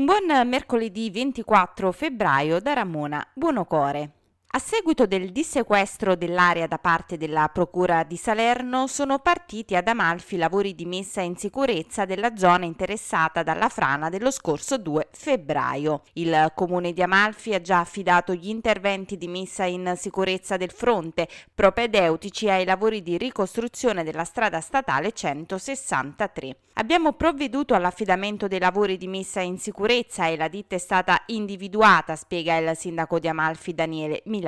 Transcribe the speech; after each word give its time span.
Un 0.00 0.06
buon 0.06 0.48
mercoledì 0.48 1.10
24 1.10 1.92
febbraio 1.92 2.58
da 2.58 2.72
Ramona 2.72 3.22
Buonocore. 3.34 4.19
A 4.52 4.58
seguito 4.58 5.06
del 5.06 5.30
dissequestro 5.30 6.16
dell'area 6.16 6.66
da 6.66 6.78
parte 6.78 7.16
della 7.16 7.48
Procura 7.52 8.02
di 8.02 8.16
Salerno 8.16 8.88
sono 8.88 9.20
partiti 9.20 9.76
ad 9.76 9.86
Amalfi 9.86 10.36
lavori 10.36 10.74
di 10.74 10.86
messa 10.86 11.20
in 11.20 11.36
sicurezza 11.36 12.04
della 12.04 12.36
zona 12.36 12.64
interessata 12.64 13.44
dalla 13.44 13.68
frana 13.68 14.08
dello 14.08 14.32
scorso 14.32 14.76
2 14.76 15.06
febbraio. 15.12 16.02
Il 16.14 16.50
comune 16.56 16.92
di 16.92 17.00
Amalfi 17.00 17.54
ha 17.54 17.60
già 17.60 17.78
affidato 17.78 18.34
gli 18.34 18.48
interventi 18.48 19.16
di 19.16 19.28
messa 19.28 19.66
in 19.66 19.94
sicurezza 19.96 20.56
del 20.56 20.72
fronte 20.72 21.28
propedeutici 21.54 22.50
ai 22.50 22.64
lavori 22.64 23.04
di 23.04 23.16
ricostruzione 23.18 24.02
della 24.02 24.24
strada 24.24 24.60
statale 24.60 25.12
163. 25.12 26.56
Abbiamo 26.74 27.12
provveduto 27.12 27.74
all'affidamento 27.74 28.48
dei 28.48 28.58
lavori 28.58 28.96
di 28.96 29.06
messa 29.06 29.40
in 29.40 29.58
sicurezza 29.58 30.26
e 30.26 30.36
la 30.36 30.48
ditta 30.48 30.74
è 30.74 30.78
stata 30.78 31.22
individuata, 31.26 32.16
spiega 32.16 32.56
il 32.56 32.74
sindaco 32.74 33.20
di 33.20 33.28
Amalfi 33.28 33.74
Daniele 33.74 34.22
Milano. 34.24 34.38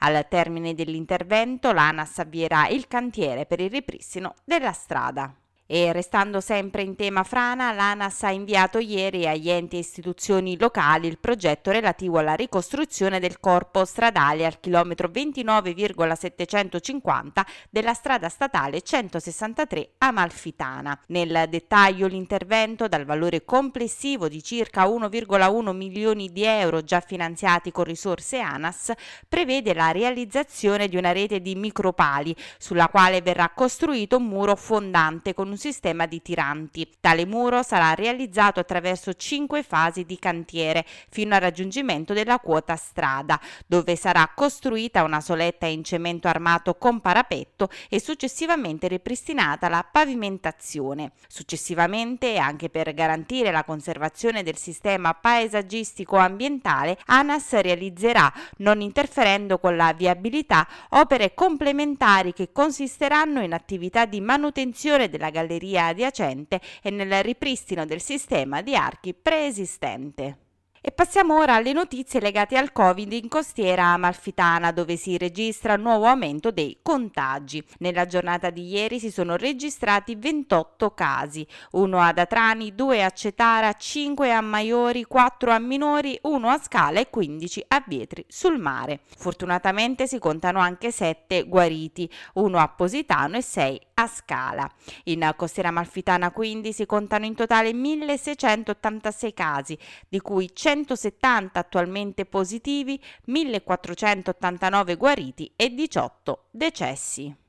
Al 0.00 0.26
termine 0.28 0.74
dell'intervento 0.74 1.72
l'ANAS 1.72 2.18
avvierà 2.18 2.68
il 2.68 2.86
cantiere 2.86 3.46
per 3.46 3.60
il 3.60 3.70
ripristino 3.70 4.34
della 4.44 4.72
strada. 4.72 5.34
E 5.66 5.92
restando 5.92 6.42
sempre 6.42 6.82
in 6.82 6.94
tema 6.94 7.22
frana, 7.22 7.72
l'ANAS 7.72 8.24
ha 8.24 8.30
inviato 8.30 8.76
ieri 8.76 9.26
agli 9.26 9.48
enti 9.48 9.76
e 9.76 9.78
istituzioni 9.78 10.58
locali 10.58 11.08
il 11.08 11.18
progetto 11.18 11.70
relativo 11.70 12.18
alla 12.18 12.34
ricostruzione 12.34 13.18
del 13.18 13.40
corpo 13.40 13.86
stradale 13.86 14.44
al 14.44 14.60
chilometro 14.60 15.08
29,750 15.08 17.46
della 17.70 17.94
strada 17.94 18.28
statale 18.28 18.82
163 18.82 19.92
Amalfitana. 19.96 21.00
Nel 21.06 21.46
dettaglio 21.48 22.08
l'intervento, 22.08 22.86
dal 22.86 23.06
valore 23.06 23.46
complessivo 23.46 24.28
di 24.28 24.42
circa 24.42 24.84
1,1 24.84 25.74
milioni 25.74 26.30
di 26.30 26.44
euro 26.44 26.82
già 26.82 27.00
finanziati 27.00 27.72
con 27.72 27.84
risorse 27.84 28.38
ANAS, 28.38 28.92
prevede 29.26 29.72
la 29.72 29.92
realizzazione 29.92 30.88
di 30.88 30.98
una 30.98 31.12
rete 31.12 31.40
di 31.40 31.54
micropali 31.54 32.36
sulla 32.58 32.88
quale 32.88 33.22
verrà 33.22 33.48
costruito 33.48 34.18
un 34.18 34.26
muro 34.26 34.56
fondante 34.56 35.32
con 35.32 35.52
un 35.54 35.56
sistema 35.60 36.06
di 36.06 36.20
tiranti. 36.20 36.88
Tale 37.00 37.24
muro 37.24 37.62
sarà 37.62 37.94
realizzato 37.94 38.58
attraverso 38.58 39.14
cinque 39.14 39.62
fasi 39.62 40.04
di 40.04 40.18
cantiere 40.18 40.84
fino 41.08 41.34
al 41.36 41.40
raggiungimento 41.40 42.12
della 42.12 42.40
quota 42.40 42.74
strada, 42.74 43.40
dove 43.66 43.94
sarà 43.94 44.32
costruita 44.34 45.04
una 45.04 45.20
soletta 45.20 45.66
in 45.66 45.84
cemento 45.84 46.26
armato 46.26 46.74
con 46.74 47.00
parapetto 47.00 47.68
e 47.88 48.00
successivamente 48.00 48.88
ripristinata 48.88 49.68
la 49.68 49.86
pavimentazione. 49.90 51.12
Successivamente, 51.28 52.36
anche 52.36 52.68
per 52.68 52.92
garantire 52.92 53.52
la 53.52 53.62
conservazione 53.62 54.42
del 54.42 54.56
sistema 54.56 55.14
paesaggistico 55.14 56.16
ambientale, 56.16 56.98
ANAS 57.06 57.60
realizzerà, 57.60 58.32
non 58.58 58.80
interferendo 58.80 59.58
con 59.58 59.76
la 59.76 59.92
viabilità, 59.92 60.66
opere 60.90 61.32
complementari 61.34 62.32
che 62.32 62.50
consisteranno 62.50 63.40
in 63.40 63.52
attività 63.52 64.04
di 64.04 64.20
manutenzione 64.20 65.08
della 65.08 65.30
galleria 65.30 65.42
galleria 65.44 65.86
adiacente 65.86 66.60
e 66.82 66.90
nel 66.90 67.22
ripristino 67.22 67.84
del 67.84 68.00
sistema 68.00 68.62
di 68.62 68.74
archi 68.74 69.14
preesistente. 69.14 70.43
E 70.86 70.92
passiamo 70.92 71.38
ora 71.38 71.54
alle 71.54 71.72
notizie 71.72 72.20
legate 72.20 72.58
al 72.58 72.70
Covid 72.70 73.10
in 73.10 73.28
costiera 73.28 73.94
amalfitana, 73.94 74.70
dove 74.70 74.96
si 74.96 75.16
registra 75.16 75.76
un 75.76 75.80
nuovo 75.80 76.04
aumento 76.04 76.50
dei 76.50 76.80
contagi. 76.82 77.64
Nella 77.78 78.04
giornata 78.04 78.50
di 78.50 78.68
ieri 78.68 78.98
si 78.98 79.10
sono 79.10 79.36
registrati 79.36 80.14
28 80.14 80.90
casi, 80.90 81.46
uno 81.70 82.00
ad 82.02 82.18
Atrani, 82.18 82.74
due 82.74 83.02
a 83.02 83.08
Cetara, 83.08 83.72
5 83.72 84.30
a 84.30 84.42
Maiori, 84.42 85.04
4 85.04 85.52
a 85.52 85.58
Minori, 85.58 86.18
1 86.20 86.48
a 86.50 86.58
Scala 86.58 87.00
e 87.00 87.08
15 87.08 87.64
a 87.66 87.82
Vietri 87.86 88.22
sul 88.28 88.58
mare. 88.58 89.00
Fortunatamente 89.16 90.06
si 90.06 90.18
contano 90.18 90.58
anche 90.58 90.92
7 90.92 91.44
guariti, 91.44 92.06
uno 92.34 92.58
a 92.58 92.68
Positano 92.68 93.38
e 93.38 93.42
6 93.42 93.80
a 93.94 94.06
Scala. 94.06 94.70
In 95.04 95.32
costiera 95.34 95.70
amalfitana 95.70 96.30
quindi 96.30 96.74
si 96.74 96.84
contano 96.84 97.24
in 97.24 97.34
totale 97.34 97.72
1686 97.72 99.32
casi, 99.32 99.78
di 100.10 100.20
cui 100.20 100.50
100 100.52 100.72
170 100.74 101.60
attualmente 101.60 102.24
positivi, 102.24 103.00
1489 103.26 104.96
guariti 104.96 105.52
e 105.54 105.72
18 105.72 106.46
decessi. 106.50 107.43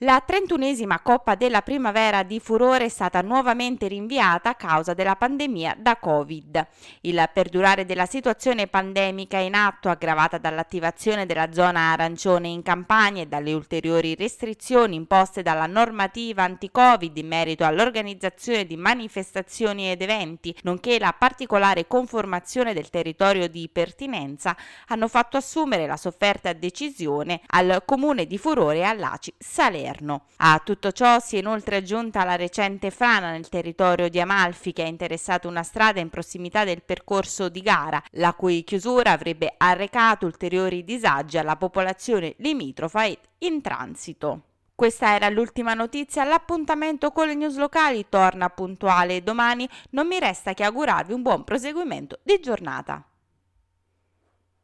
La 0.00 0.20
trentunesima 0.20 1.00
Coppa 1.00 1.36
della 1.36 1.62
Primavera 1.62 2.22
di 2.22 2.38
Furore 2.38 2.84
è 2.84 2.88
stata 2.90 3.22
nuovamente 3.22 3.88
rinviata 3.88 4.50
a 4.50 4.54
causa 4.54 4.92
della 4.92 5.16
pandemia 5.16 5.74
da 5.78 5.96
Covid. 5.96 6.66
Il 7.00 7.30
perdurare 7.32 7.86
della 7.86 8.04
situazione 8.04 8.66
pandemica 8.66 9.38
in 9.38 9.54
atto, 9.54 9.88
aggravata 9.88 10.36
dall'attivazione 10.36 11.24
della 11.24 11.50
zona 11.50 11.92
arancione 11.92 12.48
in 12.48 12.60
Campania 12.60 13.22
e 13.22 13.26
dalle 13.26 13.54
ulteriori 13.54 14.14
restrizioni 14.14 14.96
imposte 14.96 15.40
dalla 15.40 15.64
normativa 15.64 16.42
anti-Covid 16.42 17.16
in 17.16 17.28
merito 17.28 17.64
all'organizzazione 17.64 18.66
di 18.66 18.76
manifestazioni 18.76 19.90
ed 19.90 20.02
eventi, 20.02 20.54
nonché 20.64 20.98
la 20.98 21.14
particolare 21.18 21.86
conformazione 21.86 22.74
del 22.74 22.90
territorio 22.90 23.48
di 23.48 23.66
pertinenza, 23.72 24.54
hanno 24.88 25.08
fatto 25.08 25.38
assumere 25.38 25.86
la 25.86 25.96
sofferta 25.96 26.52
decisione 26.52 27.40
al 27.46 27.82
comune 27.86 28.26
di 28.26 28.36
Furore 28.36 28.80
e 28.80 28.82
all'ACI 28.82 29.32
Salerno 29.38 29.84
governo. 29.86 30.24
A 30.38 30.60
tutto 30.64 30.92
ciò 30.92 31.18
si 31.20 31.36
è 31.36 31.38
inoltre 31.38 31.76
aggiunta 31.76 32.24
la 32.24 32.36
recente 32.36 32.90
frana 32.90 33.30
nel 33.30 33.48
territorio 33.48 34.08
di 34.08 34.20
Amalfi 34.20 34.72
che 34.72 34.82
ha 34.82 34.86
interessato 34.86 35.48
una 35.48 35.62
strada 35.62 36.00
in 36.00 36.10
prossimità 36.10 36.64
del 36.64 36.82
percorso 36.82 37.48
di 37.48 37.60
gara, 37.60 38.02
la 38.12 38.34
cui 38.34 38.64
chiusura 38.64 39.12
avrebbe 39.12 39.54
arrecato 39.56 40.26
ulteriori 40.26 40.84
disagi 40.84 41.38
alla 41.38 41.56
popolazione 41.56 42.34
limitrofa 42.38 43.04
e 43.04 43.18
in 43.38 43.60
transito. 43.60 44.42
Questa 44.74 45.14
era 45.14 45.30
l'ultima 45.30 45.72
notizia, 45.72 46.24
l'appuntamento 46.24 47.10
con 47.10 47.28
le 47.28 47.34
news 47.34 47.56
locali 47.56 48.06
torna 48.10 48.50
puntuale 48.50 49.22
domani, 49.22 49.66
non 49.90 50.06
mi 50.06 50.18
resta 50.18 50.52
che 50.52 50.64
augurarvi 50.64 51.14
un 51.14 51.22
buon 51.22 51.44
proseguimento 51.44 52.18
di 52.22 52.38
giornata. 52.42 53.02